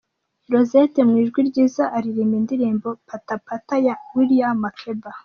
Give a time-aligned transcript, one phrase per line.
[0.53, 5.11] Rosette mu ijwi ryiza aririmba indirimbo"Pata pata" ya William Makeba.